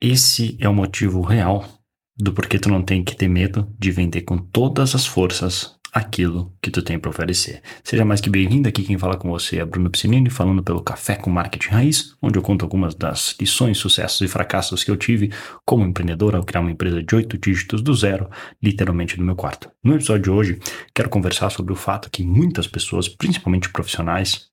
Esse 0.00 0.56
é 0.60 0.68
o 0.68 0.74
motivo 0.74 1.20
real 1.22 1.68
do 2.16 2.32
porquê 2.32 2.58
tu 2.58 2.68
não 2.68 2.82
tem 2.82 3.02
que 3.02 3.16
ter 3.16 3.28
medo 3.28 3.68
de 3.78 3.90
vender 3.90 4.22
com 4.22 4.38
todas 4.38 4.94
as 4.94 5.06
forças 5.06 5.76
aquilo 5.94 6.52
que 6.60 6.72
tu 6.72 6.82
tem 6.82 6.98
para 6.98 7.08
oferecer. 7.08 7.62
Seja 7.84 8.04
mais 8.04 8.20
que 8.20 8.28
bem-vindo 8.28 8.68
aqui 8.68 8.82
quem 8.82 8.98
fala 8.98 9.16
com 9.16 9.30
você 9.30 9.60
é 9.60 9.64
Bruno 9.64 9.88
Piscinini, 9.88 10.28
falando 10.28 10.60
pelo 10.60 10.82
Café 10.82 11.14
com 11.14 11.30
Marketing 11.30 11.68
Raiz, 11.68 12.16
onde 12.20 12.36
eu 12.36 12.42
conto 12.42 12.64
algumas 12.64 12.96
das 12.96 13.36
lições, 13.40 13.78
sucessos 13.78 14.20
e 14.20 14.26
fracassos 14.26 14.82
que 14.82 14.90
eu 14.90 14.96
tive 14.96 15.30
como 15.64 15.84
empreendedor 15.84 16.34
ao 16.34 16.42
criar 16.42 16.62
uma 16.62 16.72
empresa 16.72 17.00
de 17.00 17.14
oito 17.14 17.38
dígitos 17.38 17.80
do 17.80 17.94
zero, 17.94 18.28
literalmente 18.60 19.16
no 19.16 19.24
meu 19.24 19.36
quarto. 19.36 19.70
No 19.84 19.94
episódio 19.94 20.24
de 20.24 20.30
hoje, 20.30 20.58
quero 20.92 21.08
conversar 21.08 21.50
sobre 21.50 21.72
o 21.72 21.76
fato 21.76 22.10
que 22.10 22.24
muitas 22.24 22.66
pessoas, 22.66 23.08
principalmente 23.08 23.68
profissionais, 23.68 24.48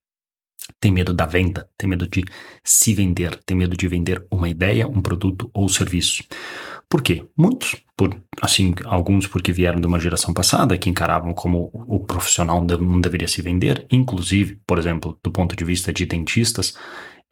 tem 0.80 0.92
medo 0.92 1.14
da 1.14 1.26
venda, 1.26 1.70
tem 1.78 1.90
medo 1.90 2.08
de 2.08 2.24
se 2.64 2.94
vender, 2.94 3.40
tem 3.46 3.56
medo 3.56 3.76
de 3.76 3.88
vender 3.88 4.26
uma 4.32 4.50
ideia, 4.50 4.88
um 4.88 5.02
produto 5.02 5.50
ou 5.54 5.68
serviço. 5.70 6.24
Por 6.90 7.02
quê? 7.02 7.26
Muitos, 7.38 7.78
por, 7.96 8.16
assim, 8.42 8.74
alguns 8.86 9.28
porque 9.28 9.52
vieram 9.52 9.80
de 9.80 9.88
uma 9.88 10.00
geração 10.00 10.34
passada 10.34 10.78
que 10.78 10.90
encaravam 10.90 11.34
como 11.34 11.70
o 11.74 12.00
profissional 12.00 12.64
não 12.64 13.00
deveria 13.00 13.28
se 13.28 13.42
vender, 13.42 13.86
inclusive, 13.90 14.60
por 14.68 14.78
exemplo, 14.78 15.18
do 15.24 15.32
ponto 15.32 15.56
de 15.56 15.64
vista 15.64 15.94
de 15.94 16.06
dentistas, 16.06 16.76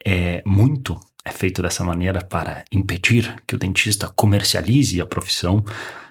é 0.04 0.42
muito 0.46 0.98
é 1.24 1.30
feito 1.30 1.60
dessa 1.60 1.84
maneira 1.84 2.24
para 2.24 2.64
impedir 2.72 3.42
que 3.46 3.54
o 3.54 3.58
dentista 3.58 4.08
comercialize 4.08 5.00
a 5.00 5.06
profissão, 5.06 5.62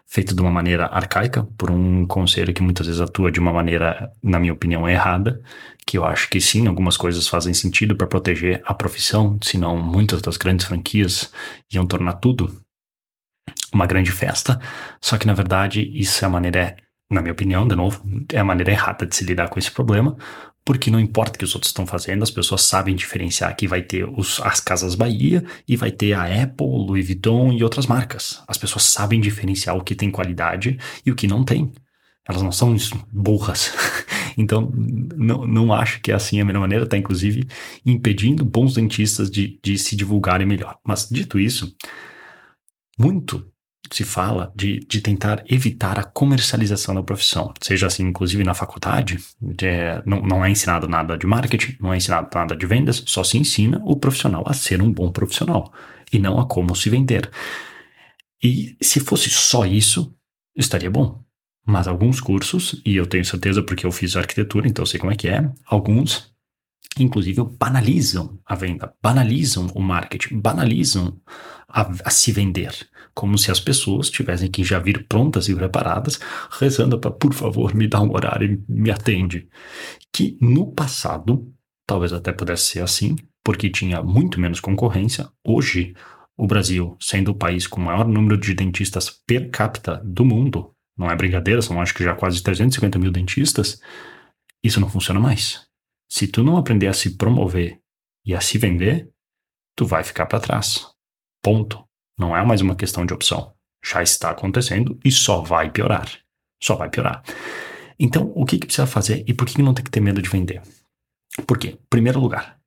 feito 0.10 0.34
de 0.36 0.42
uma 0.42 0.50
maneira 0.50 0.88
arcaica, 0.88 1.44
por 1.56 1.70
um 1.70 2.06
conselho 2.08 2.52
que 2.52 2.64
muitas 2.64 2.88
vezes 2.88 3.00
atua 3.00 3.32
de 3.32 3.40
uma 3.40 3.54
maneira, 3.54 4.12
na 4.24 4.40
minha 4.40 4.52
opinião, 4.52 4.90
errada, 4.90 5.40
que 5.86 6.00
eu 6.00 6.04
acho 6.04 6.28
que 6.30 6.42
sim, 6.42 6.68
algumas 6.68 6.98
coisas 6.98 7.28
fazem 7.28 7.54
sentido 7.54 7.96
para 7.96 8.08
proteger 8.08 8.60
a 8.66 8.74
profissão, 8.74 9.38
senão 9.44 9.78
muitas 9.78 10.20
das 10.20 10.36
grandes 10.36 10.66
franquias 10.66 11.32
iam 11.72 11.86
tornar 11.86 12.14
tudo 12.14 12.60
uma 13.72 13.86
grande 13.86 14.12
festa. 14.12 14.60
Só 15.00 15.16
que, 15.16 15.28
na 15.28 15.34
verdade, 15.34 15.88
isso 15.94 16.26
é 16.26 16.28
a 16.28 16.32
maneira, 16.32 16.76
na 17.12 17.22
minha 17.22 17.34
opinião, 17.34 17.68
de 17.68 17.76
novo, 17.76 18.04
é 18.34 18.40
a 18.40 18.44
maneira 18.44 18.72
errada 18.72 19.06
de 19.06 19.16
se 19.16 19.24
lidar 19.24 19.50
com 19.50 19.60
esse 19.60 19.70
problema, 19.70 20.18
porque 20.70 20.92
não 20.92 21.00
importa 21.00 21.32
o 21.36 21.40
que 21.40 21.44
os 21.44 21.56
outros 21.56 21.72
estão 21.72 21.88
fazendo, 21.88 22.22
as 22.22 22.30
pessoas 22.30 22.62
sabem 22.62 22.96
diferenciar 22.96 23.56
que 23.58 23.68
vai 23.68 23.82
ter 23.82 24.08
os, 24.08 24.40
as 24.42 24.60
Casas 24.60 24.94
Bahia 24.94 25.44
e 25.68 25.76
vai 25.76 25.90
ter 25.90 26.14
a 26.14 26.26
Apple, 26.44 26.68
Louis 26.68 27.04
Vuitton 27.08 27.52
e 27.54 27.64
outras 27.64 27.88
marcas. 27.88 28.44
As 28.48 28.56
pessoas 28.56 28.84
sabem 28.84 29.20
diferenciar 29.20 29.76
o 29.76 29.84
que 29.84 29.96
tem 29.96 30.12
qualidade 30.12 30.78
e 31.04 31.10
o 31.10 31.16
que 31.16 31.26
não 31.26 31.44
tem. 31.44 31.72
Elas 32.24 32.44
não 32.44 32.52
são 32.52 32.76
burras. 33.12 33.74
então, 34.38 34.72
não, 34.72 35.48
não 35.48 35.74
acho 35.74 36.02
que 36.02 36.12
é 36.12 36.14
assim 36.14 36.40
a 36.40 36.46
melhor 36.46 36.60
maneira, 36.60 36.84
está 36.84 36.96
inclusive 36.96 37.48
impedindo 37.84 38.46
bons 38.46 38.76
dentistas 38.76 39.28
de, 39.32 39.60
de 39.64 39.76
se 39.76 39.96
divulgarem 39.96 40.46
melhor. 40.46 40.78
Mas, 40.86 41.10
dito 41.10 41.40
isso, 41.40 41.76
muito 42.96 43.44
se 43.92 44.04
fala 44.04 44.52
de, 44.56 44.80
de 44.80 45.02
tentar 45.02 45.44
evitar 45.50 45.98
a 45.98 46.04
comercialização 46.04 46.94
da 46.96 47.04
profissão, 47.04 47.54
seja 47.62 47.88
assim, 47.88 48.04
inclusive 48.04 48.44
na 48.44 48.54
faculdade, 48.54 49.20
é, 49.62 50.02
não, 50.06 50.22
não 50.22 50.46
é 50.46 50.50
ensinado 50.50 50.88
nada 50.88 51.18
de 51.18 51.26
marketing, 51.26 51.78
não 51.80 51.94
é 51.94 51.98
ensinado 51.98 52.30
nada 52.34 52.56
de 52.56 52.66
vendas, 52.66 53.04
só 53.06 53.24
se 53.24 53.38
ensina 53.38 53.82
o 53.84 53.96
profissional 53.96 54.44
a 54.46 54.54
ser 54.54 54.82
um 54.82 54.92
bom 54.92 55.12
profissional 55.12 55.74
e 56.12 56.20
não 56.20 56.40
a 56.40 56.46
como 56.46 56.76
se 56.76 56.90
vender. 56.90 57.30
E 58.44 58.78
se 58.82 59.00
fosse 59.00 59.30
só 59.30 59.66
isso, 59.66 60.14
estaria 60.56 60.90
bom. 60.90 61.22
Mas 61.66 61.88
alguns 61.88 62.20
cursos, 62.20 62.82
e 62.86 62.96
eu 62.96 63.06
tenho 63.06 63.26
certeza 63.26 63.62
porque 63.62 63.86
eu 63.86 63.92
fiz 63.92 64.16
arquitetura, 64.16 64.68
então 64.68 64.86
sei 64.86 65.00
como 65.00 65.12
é 65.12 65.16
que 65.16 65.28
é, 65.28 65.50
alguns 65.66 66.34
inclusive 67.04 67.42
banalizam 67.58 68.40
a 68.46 68.56
venda, 68.56 68.94
banalizam 69.02 69.68
o 69.74 69.82
marketing, 69.82 70.40
banalizam 70.40 71.20
a, 71.68 71.90
a, 72.04 72.10
se 72.10 72.32
vender, 72.32 72.74
como 73.14 73.38
se 73.38 73.52
as 73.52 73.60
pessoas 73.60 74.10
tivessem 74.10 74.50
que 74.50 74.64
já 74.64 74.80
vir 74.80 75.08
prontas 75.08 75.48
e 75.48 75.56
preparadas, 75.56 76.20
rezando 76.52 77.00
para, 77.00 77.12
por 77.12 77.34
favor, 77.34 77.74
me 77.76 77.88
dá 77.88 78.02
um 78.02 78.12
horário 78.12 78.64
e 78.68 78.72
me 78.72 78.92
atende. 78.92 79.48
Que 80.12 80.38
no 80.42 80.72
passado, 80.72 81.52
talvez 81.86 82.12
até 82.12 82.32
pudesse 82.32 82.66
ser 82.66 82.82
assim, 82.82 83.16
porque 83.44 83.70
tinha 83.70 84.02
muito 84.02 84.40
menos 84.40 84.60
concorrência. 84.60 85.30
Hoje, 85.46 85.94
o 86.38 86.48
Brasil, 86.48 86.98
sendo 87.00 87.32
o 87.32 87.36
país 87.36 87.68
com 87.68 87.82
o 87.82 87.84
maior 87.84 88.08
número 88.08 88.38
de 88.38 88.54
dentistas 88.54 89.10
per 89.10 89.50
capita 89.50 90.02
do 90.04 90.26
mundo, 90.26 90.74
não 90.98 91.10
é 91.10 91.16
brincadeira, 91.16 91.62
são 91.62 91.82
acho 91.82 91.94
que 91.94 92.04
já 92.04 92.14
quase 92.14 92.42
350 92.42 93.00
mil 93.00 93.12
dentistas, 93.12 93.80
isso 94.64 94.80
não 94.80 94.90
funciona 94.90 95.20
mais. 95.20 95.69
Se 96.10 96.28
tu 96.28 96.44
não 96.44 96.58
aprender 96.58 96.88
a 96.88 96.94
se 96.94 97.16
promover 97.16 97.80
e 98.26 98.34
a 98.34 98.42
se 98.42 98.58
vender, 98.58 99.10
tu 99.76 99.86
vai 99.86 100.04
ficar 100.04 100.26
para 100.26 100.40
trás. 100.40 100.88
Ponto. 101.44 101.88
Não 102.18 102.36
é 102.36 102.44
mais 102.44 102.62
uma 102.62 102.76
questão 102.76 103.06
de 103.06 103.14
opção. 103.14 103.54
Já 103.86 104.02
está 104.02 104.32
acontecendo 104.32 105.00
e 105.06 105.12
só 105.12 105.42
vai 105.42 105.72
piorar. 105.72 106.10
Só 106.62 106.76
vai 106.76 106.90
piorar. 106.90 107.24
Então, 107.98 108.32
o 108.36 108.46
que, 108.46 108.58
que 108.58 108.66
precisa 108.66 108.88
fazer 108.88 109.24
e 109.28 109.34
por 109.34 109.46
que 109.48 109.62
não 109.62 109.74
tem 109.74 109.86
que 109.86 109.92
ter 109.92 110.02
medo 110.02 110.22
de 110.22 110.30
vender? 110.30 110.62
Por 111.46 111.58
quê? 111.58 111.78
Primeiro 111.90 112.20
lugar. 112.20 112.60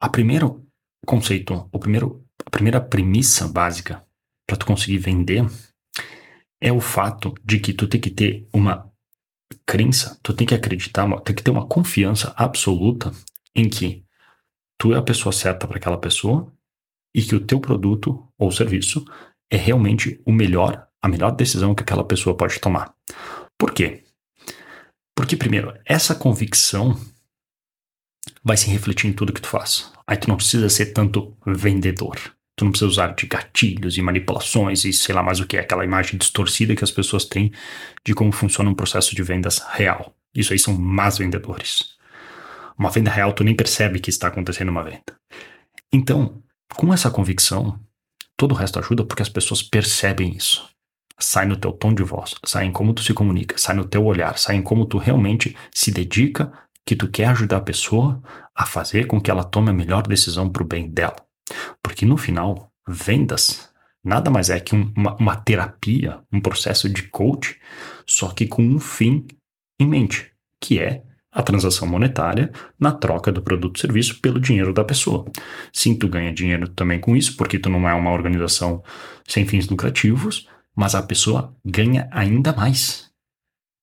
A 0.00 0.08
primeiro 0.08 0.66
conceito, 1.06 1.68
o 1.72 1.78
primeiro, 1.78 2.24
a 2.44 2.50
primeira 2.50 2.80
premissa 2.80 3.48
básica 3.48 4.06
para 4.46 4.56
tu 4.56 4.66
conseguir 4.66 4.98
vender 4.98 5.44
é 6.60 6.72
o 6.72 6.80
fato 6.80 7.34
de 7.44 7.58
que 7.58 7.72
tu 7.72 7.88
tem 7.88 8.00
que 8.00 8.10
ter 8.10 8.46
uma 8.52 8.89
crença, 9.66 10.18
tu 10.22 10.32
tem 10.32 10.46
que 10.46 10.54
acreditar, 10.54 11.08
tem 11.20 11.34
que 11.34 11.42
ter 11.42 11.50
uma 11.50 11.66
confiança 11.66 12.32
absoluta 12.36 13.12
em 13.54 13.68
que 13.68 14.04
tu 14.78 14.94
é 14.94 14.98
a 14.98 15.02
pessoa 15.02 15.32
certa 15.32 15.66
para 15.66 15.76
aquela 15.76 15.98
pessoa 15.98 16.52
e 17.14 17.22
que 17.22 17.34
o 17.34 17.44
teu 17.44 17.60
produto 17.60 18.26
ou 18.38 18.50
serviço 18.50 19.04
é 19.50 19.56
realmente 19.56 20.20
o 20.24 20.32
melhor, 20.32 20.86
a 21.02 21.08
melhor 21.08 21.32
decisão 21.32 21.74
que 21.74 21.82
aquela 21.82 22.04
pessoa 22.04 22.36
pode 22.36 22.58
tomar. 22.60 22.94
Por 23.58 23.72
quê? 23.72 24.04
Porque, 25.14 25.36
primeiro, 25.36 25.76
essa 25.84 26.14
convicção 26.14 26.98
vai 28.42 28.56
se 28.56 28.70
refletir 28.70 29.08
em 29.08 29.12
tudo 29.12 29.32
que 29.32 29.40
tu 29.40 29.48
faz. 29.48 29.92
Aí 30.06 30.16
tu 30.16 30.28
não 30.28 30.36
precisa 30.36 30.68
ser 30.68 30.86
tanto 30.92 31.36
vendedor. 31.46 32.16
Tu 32.60 32.64
não 32.64 32.72
precisa 32.72 32.90
usar 32.90 33.14
de 33.14 33.26
gatilhos 33.26 33.96
e 33.96 34.02
manipulações 34.02 34.84
e 34.84 34.92
sei 34.92 35.14
lá 35.14 35.22
mais 35.22 35.40
o 35.40 35.46
que, 35.46 35.56
aquela 35.56 35.82
imagem 35.82 36.18
distorcida 36.18 36.76
que 36.76 36.84
as 36.84 36.90
pessoas 36.90 37.24
têm 37.24 37.50
de 38.04 38.12
como 38.12 38.30
funciona 38.32 38.68
um 38.68 38.74
processo 38.74 39.16
de 39.16 39.22
vendas 39.22 39.64
real. 39.70 40.14
Isso 40.34 40.52
aí 40.52 40.58
são 40.58 40.76
más 40.76 41.16
vendedores. 41.16 41.94
Uma 42.78 42.90
venda 42.90 43.10
real 43.10 43.32
tu 43.32 43.42
nem 43.42 43.54
percebe 43.54 43.98
que 43.98 44.10
está 44.10 44.28
acontecendo 44.28 44.68
uma 44.68 44.84
venda. 44.84 45.16
Então, 45.90 46.42
com 46.76 46.92
essa 46.92 47.10
convicção, 47.10 47.80
todo 48.36 48.52
o 48.52 48.54
resto 48.54 48.78
ajuda 48.78 49.06
porque 49.06 49.22
as 49.22 49.30
pessoas 49.30 49.62
percebem 49.62 50.36
isso. 50.36 50.68
Sai 51.18 51.46
no 51.46 51.56
teu 51.56 51.72
tom 51.72 51.94
de 51.94 52.02
voz, 52.02 52.34
sai 52.44 52.66
em 52.66 52.72
como 52.72 52.92
tu 52.92 53.02
se 53.02 53.14
comunica, 53.14 53.56
sai 53.56 53.74
no 53.74 53.86
teu 53.86 54.04
olhar, 54.04 54.36
sai 54.36 54.56
em 54.56 54.62
como 54.62 54.84
tu 54.84 54.98
realmente 54.98 55.56
se 55.72 55.90
dedica, 55.90 56.52
que 56.84 56.94
tu 56.94 57.08
quer 57.08 57.28
ajudar 57.28 57.56
a 57.56 57.62
pessoa 57.62 58.22
a 58.54 58.66
fazer 58.66 59.06
com 59.06 59.18
que 59.18 59.30
ela 59.30 59.44
tome 59.44 59.70
a 59.70 59.72
melhor 59.72 60.06
decisão 60.06 60.50
para 60.50 60.62
o 60.62 60.66
bem 60.66 60.90
dela. 60.90 61.16
Porque 61.82 62.04
no 62.06 62.16
final, 62.16 62.70
vendas 62.86 63.70
nada 64.02 64.30
mais 64.30 64.50
é 64.50 64.58
que 64.58 64.74
um, 64.74 64.92
uma, 64.96 65.14
uma 65.16 65.36
terapia, 65.36 66.20
um 66.32 66.40
processo 66.40 66.88
de 66.88 67.04
coach, 67.04 67.58
só 68.06 68.28
que 68.30 68.46
com 68.46 68.62
um 68.62 68.78
fim 68.78 69.26
em 69.78 69.86
mente, 69.86 70.32
que 70.60 70.78
é 70.78 71.02
a 71.32 71.42
transação 71.42 71.86
monetária 71.86 72.50
na 72.78 72.90
troca 72.90 73.30
do 73.30 73.42
produto 73.42 73.76
ou 73.76 73.80
serviço 73.80 74.20
pelo 74.20 74.40
dinheiro 74.40 74.72
da 74.72 74.84
pessoa. 74.84 75.24
Sim, 75.72 75.94
tu 75.94 76.08
ganha 76.08 76.32
dinheiro 76.32 76.68
também 76.68 76.98
com 76.98 77.16
isso, 77.16 77.36
porque 77.36 77.58
tu 77.58 77.68
não 77.70 77.88
é 77.88 77.94
uma 77.94 78.10
organização 78.10 78.82
sem 79.26 79.46
fins 79.46 79.68
lucrativos, 79.68 80.48
mas 80.74 80.94
a 80.94 81.02
pessoa 81.02 81.54
ganha 81.64 82.08
ainda 82.10 82.52
mais. 82.52 83.10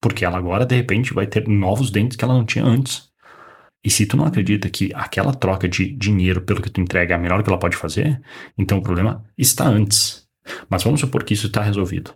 Porque 0.02 0.26
ela 0.26 0.38
agora, 0.38 0.66
de 0.66 0.76
repente, 0.76 1.14
vai 1.14 1.26
ter 1.26 1.48
novos 1.48 1.90
dentes 1.90 2.18
que 2.18 2.24
ela 2.24 2.34
não 2.34 2.46
tinha 2.46 2.66
antes. 2.66 3.10
E 3.84 3.90
se 3.90 4.06
tu 4.06 4.18
não 4.18 4.26
acredita 4.26 4.70
que 4.70 4.92
aquela 4.94 5.34
troca 5.34 5.68
de 5.68 5.92
dinheiro 5.92 6.42
pelo 6.42 6.62
que 6.62 6.70
tu 6.70 6.82
entrega 6.82 7.14
é 7.14 7.18
a 7.18 7.20
melhor 7.20 7.42
que 7.44 7.50
ela 7.50 7.60
pode 7.60 7.78
fazer, 7.78 8.22
então 8.58 8.80
o 8.80 8.84
problema 8.84 9.24
está 9.38 9.66
antes. 9.66 10.28
Mas 10.70 10.84
vamos 10.84 11.00
supor 11.00 11.24
que 11.24 11.34
isso 11.34 11.48
está 11.48 11.62
resolvido. 11.62 12.14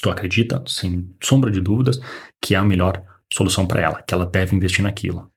Tu 0.00 0.10
acredita, 0.10 0.62
sem 0.66 1.14
sombra 1.22 1.50
de 1.50 1.60
dúvidas, 1.60 1.98
que 2.40 2.54
é 2.54 2.58
a 2.58 2.64
melhor 2.64 3.02
solução 3.32 3.66
para 3.66 3.80
ela, 3.80 4.02
que 4.02 4.14
ela 4.14 4.26
deve 4.26 4.54
investir 4.54 4.82
naquilo. 4.82 5.30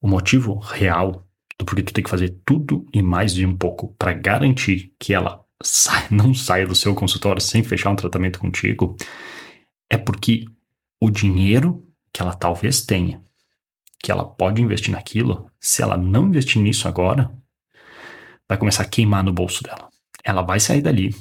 O 0.00 0.08
motivo 0.08 0.58
real 0.58 1.26
do 1.58 1.64
porquê 1.64 1.82
tu 1.82 1.92
tem 1.92 2.04
que 2.04 2.10
fazer 2.10 2.36
tudo 2.44 2.86
e 2.92 3.02
mais 3.02 3.34
de 3.34 3.46
um 3.46 3.56
pouco 3.56 3.94
para 3.98 4.12
garantir 4.12 4.92
que 4.98 5.14
ela 5.14 5.44
sai, 5.62 6.06
não 6.10 6.34
saia 6.34 6.66
do 6.66 6.74
seu 6.74 6.94
consultório 6.94 7.40
sem 7.40 7.62
fechar 7.62 7.90
um 7.90 7.96
tratamento 7.96 8.38
contigo 8.38 8.96
é 9.90 9.96
porque 9.96 10.44
o 11.00 11.10
dinheiro 11.10 11.86
que 12.12 12.22
ela 12.22 12.34
talvez 12.34 12.84
tenha, 12.84 13.22
que 14.04 14.12
ela 14.12 14.22
pode 14.22 14.60
investir 14.60 14.92
naquilo, 14.92 15.50
se 15.58 15.82
ela 15.82 15.96
não 15.96 16.26
investir 16.26 16.60
nisso 16.60 16.86
agora, 16.86 17.30
vai 18.46 18.58
começar 18.58 18.82
a 18.82 18.86
queimar 18.86 19.24
no 19.24 19.32
bolso 19.32 19.62
dela. 19.62 19.88
Ela 20.22 20.42
vai 20.42 20.60
sair 20.60 20.82
dali, 20.82 21.16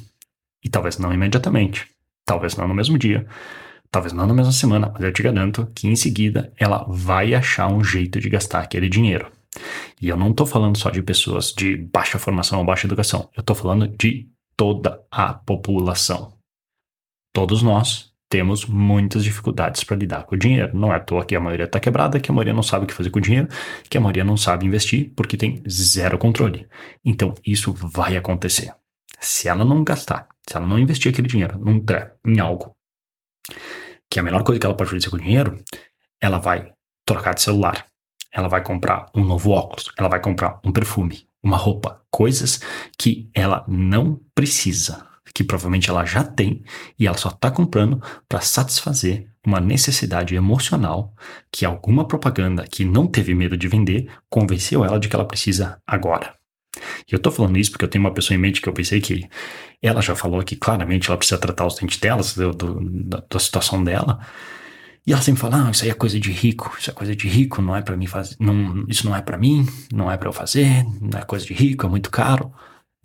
e 0.62 0.68
talvez 0.69 0.97
não 0.97 1.13
imediatamente, 1.13 1.88
talvez 2.25 2.57
não 2.57 2.68
no 2.68 2.74
mesmo 2.74 2.97
dia, 2.97 3.25
talvez 3.89 4.12
não 4.12 4.27
na 4.27 4.33
mesma 4.33 4.51
semana, 4.51 4.91
mas 4.94 5.01
eu 5.01 5.13
te 5.13 5.24
garanto 5.24 5.65
que 5.74 5.88
em 5.88 5.95
seguida 5.95 6.51
ela 6.57 6.85
vai 6.89 7.33
achar 7.33 7.71
um 7.71 7.81
jeito 7.81 8.19
de 8.19 8.30
gastar 8.30 8.59
aquele 8.59 8.89
dinheiro. 8.89 9.31
E 10.01 10.09
eu 10.09 10.18
não 10.18 10.31
estou 10.31 10.45
falando 10.45 10.77
só 10.77 10.89
de 10.89 11.01
pessoas 11.01 11.53
de 11.53 11.77
baixa 11.77 12.19
formação 12.19 12.59
ou 12.59 12.65
baixa 12.65 12.86
educação. 12.86 13.29
Eu 13.33 13.39
estou 13.39 13.56
falando 13.56 13.88
de 13.88 14.27
toda 14.57 15.01
a 15.09 15.33
população. 15.33 16.33
Todos 17.33 17.62
nós 17.62 18.12
temos 18.33 18.65
muitas 18.65 19.24
dificuldades 19.24 19.83
para 19.83 19.95
lidar 19.95 20.24
com 20.24 20.33
o 20.33 20.38
dinheiro. 20.38 20.75
Não 20.75 20.91
é 20.91 20.95
à 20.95 21.00
toa 21.00 21.24
que 21.24 21.35
a 21.35 21.39
maioria 21.39 21.65
está 21.65 21.80
quebrada, 21.80 22.19
que 22.19 22.31
a 22.31 22.33
maioria 22.33 22.51
não 22.51 22.63
sabe 22.63 22.85
o 22.85 22.88
que 22.88 22.94
fazer 22.94 23.12
com 23.12 23.19
o 23.19 23.21
dinheiro, 23.21 23.47
que 23.88 23.95
a 23.95 24.01
maioria 24.01 24.24
não 24.24 24.35
sabe 24.35 24.65
investir 24.65 25.12
porque 25.15 25.38
tem 25.38 25.62
zero 25.69 26.18
controle. 26.18 26.68
Então, 27.06 27.35
isso 27.45 27.71
vai 27.71 28.18
acontecer. 28.18 28.74
Se 29.19 29.47
ela 29.47 29.63
não 29.63 29.83
gastar, 29.83 30.27
se 30.50 30.57
ela 30.57 30.65
não 30.65 30.80
investir 30.80 31.12
aquele 31.12 31.27
dinheiro 31.27 31.59
num 31.59 31.85
em 32.25 32.39
algo, 32.39 32.75
que 34.09 34.18
é 34.18 34.21
a 34.21 34.24
melhor 34.24 34.44
coisa 34.44 34.59
que 34.59 34.65
ela 34.65 34.75
pode 34.75 34.89
fazer 34.89 35.12
com 35.12 35.18
o 35.18 35.21
dinheiro, 35.21 35.63
ela 36.19 36.39
vai 36.39 36.74
trocar 37.06 37.36
de 37.36 37.41
celular, 37.44 37.86
ela 38.31 38.47
vai 38.47 38.63
comprar 38.63 39.12
um 39.13 39.24
novo 39.24 39.51
óculos, 39.51 39.91
ela 39.95 40.09
vai 40.09 40.19
comprar 40.19 40.59
um 40.65 40.71
perfume, 40.71 41.27
uma 41.44 41.57
roupa, 41.57 42.01
coisas 42.09 42.62
que 42.97 43.29
ela 43.31 43.63
não 43.68 44.19
precisa, 44.33 45.12
que 45.34 45.44
provavelmente 45.44 45.90
ela 45.90 46.06
já 46.06 46.24
tem 46.24 46.64
e 46.98 47.08
ela 47.08 47.18
só 47.18 47.30
está 47.30 47.50
comprando 47.50 48.02
para 48.28 48.42
satisfazer 48.42 49.28
uma 49.46 49.60
necessidade 49.60 50.36
emocional 50.36 51.14
que 51.52 51.66
alguma 51.66 52.08
propaganda 52.08 52.66
que 52.70 52.86
não 52.86 53.08
teve 53.08 53.34
medo 53.34 53.58
de 53.58 53.68
vender 53.68 54.10
convenceu 54.30 54.84
ela 54.84 55.00
de 55.00 55.08
que 55.08 55.16
ela 55.16 55.25
precisa 55.25 55.81
agora. 55.86 56.34
E 57.08 57.14
eu 57.14 57.20
tô 57.20 57.30
falando 57.31 57.58
isso 57.58 57.72
porque 57.72 57.86
eu 57.86 57.90
tenho 57.90 58.04
uma 58.04 58.14
pessoa 58.14 58.36
em 58.36 58.40
mente 58.40 58.62
que 58.62 58.68
eu 58.68 58.74
pensei 58.74 59.00
que 59.00 59.28
ela 59.81 60.02
já 60.02 60.16
falou 60.16 60.42
que 60.44 60.56
claramente 60.56 61.10
ela 61.10 61.18
precisa 61.18 61.40
tratar 61.40 61.66
os 61.66 61.75
dentes 61.75 62.00
dela, 62.00 62.22
do, 62.36 62.52
do, 62.52 62.80
da, 63.04 63.24
da 63.30 63.40
situação 63.40 63.84
dela. 63.84 64.20
E 65.06 65.12
ela 65.12 65.22
sempre 65.22 65.42
fala: 65.42 65.68
ah, 65.68 65.72
isso 65.72 65.84
aí 65.84 65.90
é 65.90 65.94
coisa 65.94 66.20
de 66.20 66.31
rico, 66.31 66.74
isso 66.80 66.90
é 66.90 66.94
coisa 66.94 67.16
de 67.16 67.28
rico, 67.28 67.62
não 67.62 67.75
é 67.75 67.81
para 67.81 67.98
mim 67.98 68.08
fazer, 68.08 68.36
não, 68.40 68.86
isso 68.88 69.06
não 69.06 69.16
é 69.16 69.22
para 69.22 69.38
mim, 69.38 69.68
não 69.92 70.10
é 70.10 70.18
para 70.18 70.30
eu 70.30 70.34
fazer, 70.34 70.86
não 71.02 71.20
é 71.20 71.24
coisa 71.24 71.46
de 71.46 71.54
rico, 71.54 71.86
é 71.86 71.90
muito 71.90 72.10
caro. 72.10 72.52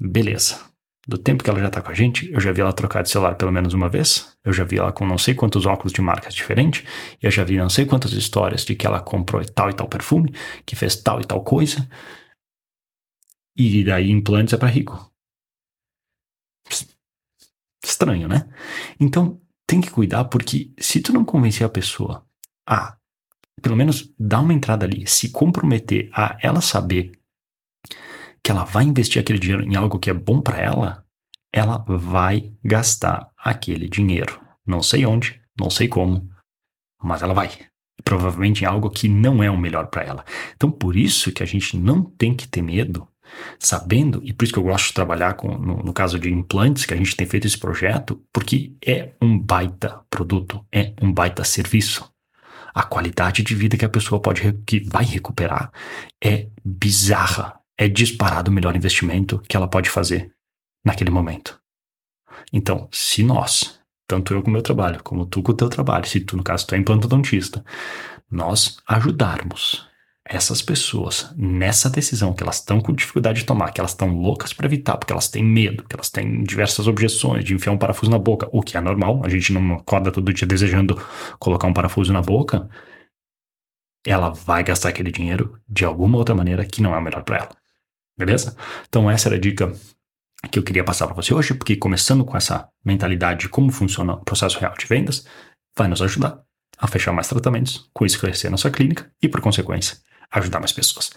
Beleza. 0.01 0.68
Do 1.09 1.17
tempo 1.17 1.43
que 1.43 1.49
ela 1.49 1.59
já 1.59 1.71
tá 1.71 1.81
com 1.81 1.91
a 1.91 1.95
gente, 1.95 2.31
eu 2.31 2.39
já 2.39 2.53
vi 2.53 2.61
ela 2.61 2.71
trocar 2.71 3.03
de 3.03 3.09
celular 3.09 3.35
pelo 3.35 3.51
menos 3.51 3.73
uma 3.73 3.89
vez, 3.89 4.37
eu 4.45 4.53
já 4.53 4.63
vi 4.63 4.77
ela 4.77 4.93
com 4.93 5.07
não 5.07 5.17
sei 5.17 5.35
quantos 5.35 5.65
óculos 5.65 5.91
de 5.91 6.03
marcas 6.03 6.35
diferentes, 6.35 6.85
eu 7.23 7.31
já 7.31 7.45
vi 7.45 7.57
não 7.57 7.71
sei 7.71 7.87
quantas 7.87 8.13
histórias 8.13 8.63
de 8.63 8.75
que 8.77 8.87
ela 8.87 9.01
comprou 9.01 9.43
tal 9.43 9.71
e 9.71 9.73
tal 9.73 9.89
perfume, 9.89 10.35
que 10.67 10.77
fez 10.77 10.97
tal 10.97 11.19
e 11.19 11.25
tal 11.25 11.43
coisa. 11.43 11.89
E 13.57 13.83
daí 13.83 14.11
implantes 14.11 14.53
é 14.53 14.59
para 14.59 14.69
rico. 14.69 15.11
Estranho, 17.83 18.29
né? 18.29 18.47
Então, 19.01 19.41
tem 19.67 19.81
que 19.81 19.91
cuidar 19.91 20.27
porque 20.27 20.73
se 20.79 21.01
tu 21.01 21.13
não 21.13 21.25
convencer 21.25 21.67
a 21.67 21.71
pessoa 21.71 22.27
a, 22.69 22.99
pelo 23.63 23.77
menos, 23.77 24.13
dar 24.19 24.41
uma 24.41 24.53
entrada 24.53 24.85
ali, 24.85 25.07
se 25.07 25.31
comprometer 25.31 26.11
a 26.13 26.37
ela 26.43 26.61
saber 26.61 27.18
que 28.43 28.51
ela 28.51 28.65
vai 28.65 28.85
investir 28.85 29.21
aquele 29.21 29.39
dinheiro 29.39 29.65
em 29.65 29.77
algo 29.77 29.99
que 29.99 30.11
é 30.11 30.15
bom 30.15 30.41
para 30.41 30.59
ela, 30.59 31.05
ela 31.53 31.85
vai 31.87 32.53
gastar 32.65 33.29
aquele 33.37 33.89
dinheiro. 33.89 34.41
Não 34.67 34.83
sei 34.83 35.07
onde, 35.07 35.41
não 35.59 35.71
sei 35.71 35.89
como, 35.89 36.29
mas 37.03 37.23
ela 37.23 37.35
vai. 37.35 37.51
Provavelmente 38.05 38.63
em 38.63 38.67
algo 38.67 38.91
que 38.91 39.09
não 39.09 39.43
é 39.43 39.51
o 39.51 39.59
melhor 39.59 39.89
para 39.89 40.05
ela. 40.05 40.25
Então, 40.55 40.71
por 40.71 40.97
isso 40.97 41.33
que 41.33 41.43
a 41.43 41.47
gente 41.47 41.77
não 41.77 42.03
tem 42.03 42.35
que 42.35 42.47
ter 42.47 42.63
medo 42.63 43.09
sabendo, 43.59 44.21
e 44.25 44.33
por 44.33 44.45
isso 44.45 44.53
que 44.53 44.59
eu 44.59 44.65
gosto 44.65 44.89
de 44.89 44.95
trabalhar 44.95 45.35
com, 45.35 45.49
no, 45.49 45.83
no, 45.83 45.93
caso 45.93 46.19
de 46.19 46.33
implantes, 46.33 46.87
que 46.87 46.95
a 46.95 46.97
gente 46.97 47.15
tem 47.15 47.27
feito 47.27 47.47
esse 47.47 47.59
projeto, 47.59 48.23
porque 48.33 48.73
é 48.85 49.13
um 49.21 49.39
baita 49.39 50.01
produto, 50.09 50.65
é 50.73 50.95
um 51.03 51.13
baita 51.13 51.45
serviço. 51.45 52.11
A 52.75 52.83
qualidade 52.83 53.43
de 53.43 53.55
vida 53.55 53.77
que 53.77 53.85
a 53.85 53.89
pessoa 53.89 54.21
pode 54.21 54.53
que 54.67 54.81
vai 54.81 55.05
recuperar 55.05 55.71
é 56.23 56.49
bizarra, 56.65 57.58
é 57.79 57.89
disparado 57.89 58.51
o 58.51 58.55
melhor 58.55 58.75
investimento 58.75 59.41
que 59.49 59.57
ela 59.57 59.69
pode 59.69 59.89
fazer 59.89 60.33
naquele 60.85 61.11
momento. 61.11 61.59
Então, 62.53 62.89
se 62.91 63.23
nós, 63.23 63.81
tanto 64.07 64.35
eu 64.35 64.43
com 64.43 64.49
o 64.49 64.53
meu 64.53 64.63
trabalho, 64.63 65.03
como 65.03 65.25
tu 65.25 65.43
com 65.43 65.53
o 65.53 65.57
teu 65.57 65.69
trabalho, 65.69 66.07
se 66.07 66.21
tu 66.21 66.37
no 66.37 66.43
caso 66.43 66.67
tu 66.67 66.75
é 66.75 66.79
implantodontista, 66.79 67.65
nós 68.31 68.79
ajudarmos 68.87 69.87
essas 70.25 70.61
pessoas 70.61 71.33
nessa 71.37 71.89
decisão 71.89 72.35
que 72.35 72.43
elas 72.43 72.57
estão 72.57 72.81
com 72.81 72.93
dificuldade 72.93 73.41
de 73.41 73.47
tomar, 73.47 73.73
que 73.73 73.81
elas 73.81 73.93
estão 73.93 74.15
loucas 74.15 74.53
para 74.53 74.67
evitar, 74.67 74.99
porque 74.99 75.13
elas 75.13 75.29
têm 75.29 75.43
medo, 75.43 75.85
que 75.85 75.97
elas 75.97 76.11
têm 76.11 76.43
diversas 76.43 76.87
objeções 76.87 77.45
de 77.45 77.55
enfiar 77.55 77.73
um 77.73 77.79
parafuso 77.79 78.11
na 78.11 78.19
boca, 78.19 78.47
o 78.53 78.61
que 78.61 78.77
é 78.77 78.81
normal, 78.81 79.23
a 79.25 79.29
gente 79.29 79.53
não 79.53 79.77
acorda 79.77 80.13
todo 80.13 80.33
dia 80.33 80.47
desejando 80.47 81.01
colocar 81.39 81.67
um 81.67 81.73
parafuso 81.73 82.13
na 82.13 82.21
boca, 82.21 82.69
ela 84.07 84.31
vai 84.31 84.63
gastar 84.63 84.91
aquele 84.91 85.11
dinheiro 85.11 85.59
de 85.67 85.85
alguma 85.85 86.19
outra 86.19 86.35
maneira 86.35 86.65
que 86.65 86.83
não 86.83 86.95
é 86.95 86.99
o 86.99 87.03
melhor 87.03 87.23
para 87.25 87.39
ela. 87.39 87.68
Beleza? 88.19 88.57
Então 88.89 89.09
essa 89.09 89.29
era 89.29 89.37
a 89.37 89.41
dica 89.41 89.73
que 90.51 90.59
eu 90.59 90.63
queria 90.63 90.85
passar 90.85 91.07
para 91.07 91.15
você 91.15 91.33
hoje, 91.33 91.55
porque 91.55 91.77
começando 91.77 92.25
com 92.25 92.37
essa 92.37 92.69
mentalidade 92.85 93.41
de 93.41 93.49
como 93.49 93.71
funciona 93.71 94.15
o 94.15 94.25
processo 94.25 94.59
real 94.59 94.75
de 94.79 94.87
vendas, 94.87 95.25
vai 95.77 95.89
nos 95.89 96.03
ajudar 96.03 96.43
a 96.77 96.87
fechar 96.87 97.13
mais 97.13 97.29
tratamentos, 97.29 97.89
com 97.93 98.05
isso 98.05 98.21
crescer 98.21 98.51
na 98.51 98.57
sua 98.57 98.71
clínica 98.71 99.11
e, 99.23 99.29
por 99.29 99.41
consequência, 99.41 99.99
ajudar 100.31 100.61
mais 100.61 100.73
pessoas. 100.73 101.11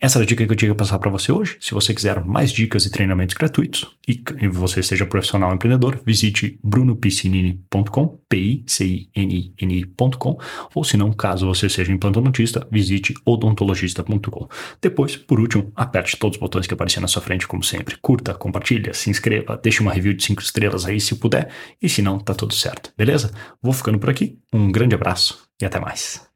Essa 0.00 0.18
era 0.18 0.24
a 0.24 0.26
dica 0.26 0.46
que 0.46 0.52
eu 0.52 0.56
tinha 0.56 0.70
que 0.70 0.76
passar 0.76 0.96
para 1.00 1.10
você 1.10 1.32
hoje. 1.32 1.56
Se 1.60 1.74
você 1.74 1.92
quiser 1.92 2.24
mais 2.24 2.52
dicas 2.52 2.86
e 2.86 2.90
treinamentos 2.90 3.34
gratuitos 3.34 3.84
e 4.06 4.22
você 4.46 4.80
seja 4.80 5.04
profissional 5.04 5.52
empreendedor, 5.52 6.00
visite 6.06 6.56
brunopiscinini.com, 6.62 8.20
P-I-C-I-N-I-N-I.com, 8.28 10.38
ou 10.72 10.84
se 10.84 10.96
não, 10.96 11.12
caso 11.12 11.46
você 11.46 11.68
seja 11.68 11.92
implantodontista, 11.92 12.64
visite 12.70 13.12
odontologista.com. 13.24 14.48
Depois, 14.80 15.16
por 15.16 15.40
último, 15.40 15.72
aperte 15.74 16.16
todos 16.16 16.36
os 16.36 16.40
botões 16.40 16.68
que 16.68 16.74
aparecem 16.74 17.00
na 17.00 17.08
sua 17.08 17.20
frente, 17.20 17.48
como 17.48 17.64
sempre. 17.64 17.96
Curta, 18.00 18.34
compartilha, 18.34 18.94
se 18.94 19.10
inscreva, 19.10 19.58
deixe 19.60 19.82
uma 19.82 19.92
review 19.92 20.14
de 20.14 20.22
5 20.22 20.40
estrelas 20.40 20.86
aí 20.86 21.00
se 21.00 21.16
puder, 21.16 21.50
e 21.82 21.88
se 21.88 22.02
não, 22.02 22.20
tá 22.20 22.34
tudo 22.34 22.54
certo, 22.54 22.92
beleza? 22.96 23.32
Vou 23.60 23.72
ficando 23.72 23.98
por 23.98 24.10
aqui, 24.10 24.38
um 24.52 24.70
grande 24.70 24.94
abraço 24.94 25.40
e 25.60 25.64
até 25.64 25.80
mais. 25.80 26.27